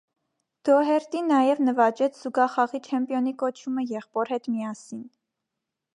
Դոհերտի 0.69 1.19
նաև 1.25 1.61
նվաճեց 1.67 2.17
զուգախաղի 2.21 2.81
չեմպիոնի 2.89 3.37
կոչումը 3.45 3.87
եղբոր 3.93 4.37
հետ 4.37 4.51
միասին։ 4.55 5.09